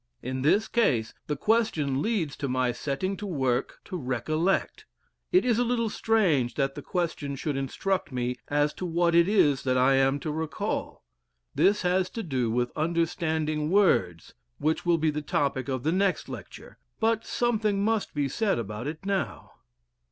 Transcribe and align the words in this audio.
In 0.23 0.41
this 0.41 0.67
case 0.67 1.13
the 1.27 1.35
question 1.35 2.01
leads 2.01 2.35
to 2.37 2.47
my 2.49 2.71
setting 2.71 3.15
to 3.17 3.27
work 3.27 3.79
to 3.85 3.95
recollect. 3.97 4.87
It 5.31 5.45
is 5.45 5.59
a 5.59 5.63
little 5.63 5.91
strange 5.91 6.55
that 6.55 6.73
the 6.73 6.81
question 6.81 7.35
should 7.35 7.55
instruct 7.55 8.11
me 8.11 8.37
as 8.47 8.73
to 8.73 8.85
what 8.87 9.13
it 9.13 9.27
is 9.29 9.61
that 9.61 9.77
I 9.77 9.93
am 9.93 10.19
to 10.21 10.31
recall. 10.31 11.03
This 11.53 11.83
has 11.83 12.09
to 12.17 12.23
do 12.23 12.49
with 12.49 12.75
understanding 12.75 13.69
words, 13.69 14.33
which 14.57 14.87
will 14.87 14.97
be 14.97 15.11
the 15.11 15.21
topic 15.21 15.69
of 15.69 15.83
the 15.83 15.91
next 15.91 16.27
lecture; 16.27 16.79
but 16.99 17.23
something 17.23 17.83
must 17.85 18.15
be 18.15 18.27
said 18.27 18.57
about 18.57 18.87
it 18.87 19.05
now. 19.05 19.51